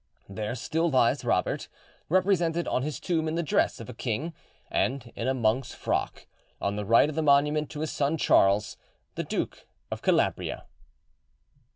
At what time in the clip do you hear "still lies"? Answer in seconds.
0.55-1.23